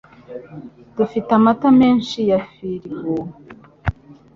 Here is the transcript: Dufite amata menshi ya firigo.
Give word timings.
Dufite 0.95 1.29
amata 1.37 1.67
menshi 1.79 2.17
ya 2.29 2.39
firigo. 2.49 3.15